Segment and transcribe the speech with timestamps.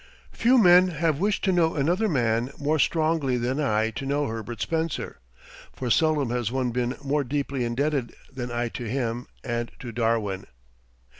[0.31, 4.59] Few men have wished to know another man more strongly than I to know Herbert
[4.59, 5.19] Spencer,
[5.73, 10.45] for seldom has one been more deeply indebted than I to him and to Darwin.